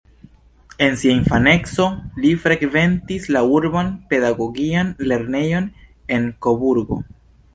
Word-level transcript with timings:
En 0.85 0.95
sia 1.01 1.11
infaneco, 1.15 1.85
li 2.23 2.31
frekventis 2.45 3.29
la 3.35 3.43
urban 3.59 3.93
pedagogian 4.13 4.89
lernejon 5.13 5.71
en 6.19 6.29
Koburgo. 6.47 6.99